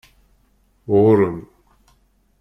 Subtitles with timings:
[1.01, 1.37] Ɣur-m!